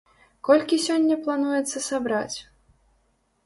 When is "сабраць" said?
1.91-2.37